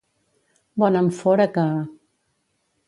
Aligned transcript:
Bona 0.83 1.03
en 1.07 1.11
fora 1.21 1.47
que... 1.59 1.69